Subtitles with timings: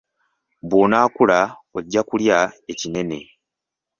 [0.69, 1.39] Bw'onaakula
[1.77, 2.37] ojja kulya
[2.71, 3.19] ekinene.